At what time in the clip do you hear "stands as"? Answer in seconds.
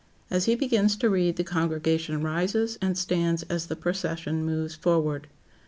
2.97-3.67